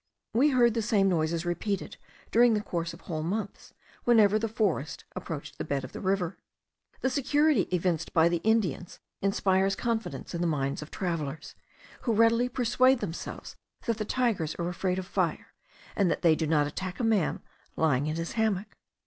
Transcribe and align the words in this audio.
We 0.33 0.49
heard 0.49 0.73
the 0.73 0.81
same 0.81 1.07
noises 1.09 1.45
repeated, 1.45 1.97
during 2.31 2.55
the 2.55 2.63
course 2.63 2.91
of 2.91 3.01
whole 3.01 3.21
months, 3.21 3.71
whenever 4.03 4.39
the 4.39 4.47
forest 4.49 5.05
approached 5.15 5.59
the 5.59 5.63
bed 5.63 5.83
of 5.83 5.91
the 5.91 6.01
river. 6.01 6.39
The 7.01 7.09
security 7.11 7.67
evinced 7.71 8.11
by 8.11 8.27
the 8.27 8.37
Indians 8.37 8.97
inspires 9.21 9.75
confidence 9.75 10.33
in 10.33 10.41
the 10.41 10.47
minds 10.47 10.81
of 10.81 10.89
travellers, 10.89 11.53
who 12.01 12.13
readily 12.13 12.49
persuade 12.49 12.97
themselves 12.99 13.55
that 13.85 13.97
the 13.99 14.03
tigers 14.05 14.55
are 14.55 14.69
afraid 14.69 14.97
of 14.97 15.05
fire, 15.05 15.53
and 15.95 16.09
that 16.09 16.23
they 16.23 16.33
do 16.33 16.47
not 16.47 16.65
attack 16.65 16.99
a 16.99 17.03
man 17.03 17.43
lying 17.75 18.07
in 18.07 18.15
his 18.15 18.31
hammock. 18.31 18.75